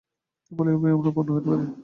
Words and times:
কেবল 0.45 0.65
এই 0.67 0.75
উপায়েই 0.77 0.95
আমরা 0.97 1.11
পূর্ণ 1.15 1.29
হইতে 1.35 1.49
পারি। 1.49 1.65